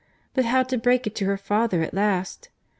[0.33, 2.49] —But how to break it to her father at last!